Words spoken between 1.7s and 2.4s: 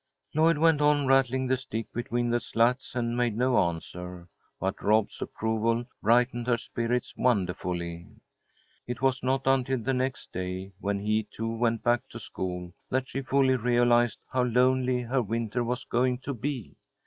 between the